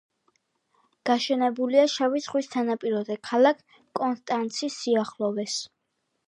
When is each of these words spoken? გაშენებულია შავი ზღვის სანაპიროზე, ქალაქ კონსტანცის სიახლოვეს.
გაშენებულია 1.09 1.83
შავი 1.95 2.21
ზღვის 2.27 2.49
სანაპიროზე, 2.55 3.19
ქალაქ 3.29 3.61
კონსტანცის 4.01 4.79
სიახლოვეს. 4.83 5.61